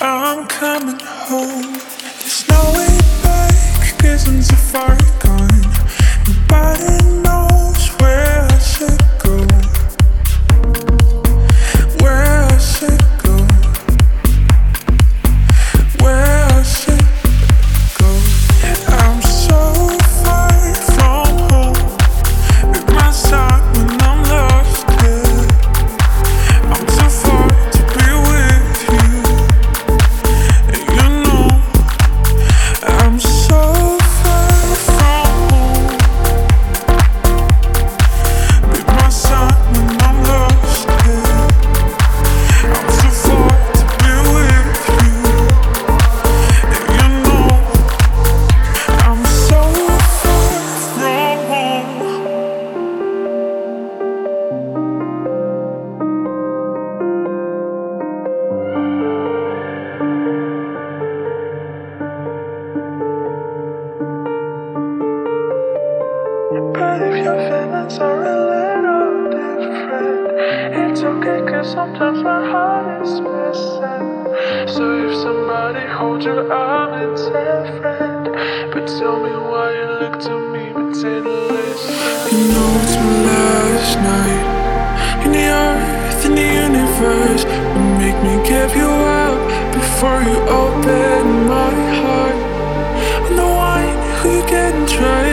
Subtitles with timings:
[0.00, 1.72] I'm coming home.
[1.72, 5.57] There's no way back, I'm too far gone.
[67.00, 70.90] if your feelings are a little different.
[70.90, 74.08] It's okay, cause sometimes my heart is missing.
[74.74, 78.24] So if somebody holds your arm, it's a friend.
[78.72, 81.94] But tell me why you look to me, but didn't listen.
[82.32, 84.46] You know it's my last night
[85.24, 87.44] in the earth, in the universe.
[87.44, 88.90] Would make me give you
[89.22, 89.38] up
[89.72, 92.38] before you open my heart.
[93.26, 95.27] I'm the one who you can trust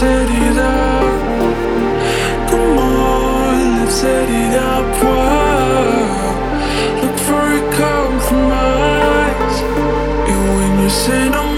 [0.00, 1.12] set it up.
[2.48, 4.86] Come on, let's set it up.
[7.02, 9.58] Look for a compromise.
[10.30, 11.49] And when you say no.